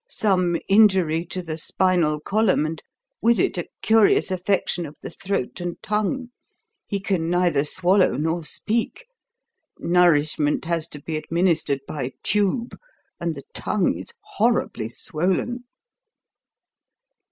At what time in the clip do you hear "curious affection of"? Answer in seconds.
3.83-4.97